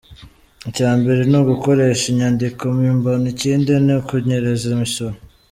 Icya 0.69 0.89
mbere 0.99 1.21
ni 1.29 1.37
ugukoresha 1.39 2.03
inyandiko 2.11 2.63
mpimbano 2.77 3.25
ikindi 3.33 3.71
ni 3.85 3.93
ukunyereza 3.99 4.63
imisoro. 4.75 5.15